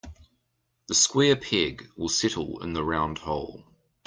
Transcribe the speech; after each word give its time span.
The 0.87 0.95
square 0.95 1.35
peg 1.35 1.87
will 1.95 2.09
settle 2.09 2.63
in 2.63 2.73
the 2.73 2.83
round 2.83 3.19
hole. 3.19 3.65